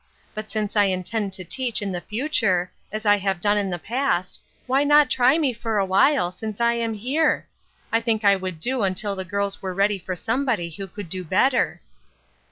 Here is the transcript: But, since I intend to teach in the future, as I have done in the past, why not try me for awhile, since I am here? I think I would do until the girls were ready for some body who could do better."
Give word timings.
But, 0.33 0.49
since 0.49 0.75
I 0.75 0.85
intend 0.85 1.31
to 1.33 1.43
teach 1.43 1.79
in 1.79 1.91
the 1.91 2.01
future, 2.01 2.71
as 2.91 3.05
I 3.05 3.17
have 3.17 3.39
done 3.39 3.55
in 3.55 3.69
the 3.69 3.77
past, 3.77 4.41
why 4.65 4.83
not 4.83 5.11
try 5.11 5.37
me 5.37 5.53
for 5.53 5.77
awhile, 5.77 6.31
since 6.31 6.59
I 6.59 6.73
am 6.73 6.95
here? 6.95 7.45
I 7.91 8.01
think 8.01 8.25
I 8.25 8.35
would 8.35 8.59
do 8.59 8.81
until 8.81 9.15
the 9.15 9.23
girls 9.23 9.61
were 9.61 9.75
ready 9.75 9.99
for 9.99 10.15
some 10.15 10.43
body 10.43 10.71
who 10.71 10.87
could 10.87 11.07
do 11.07 11.23
better." 11.23 11.81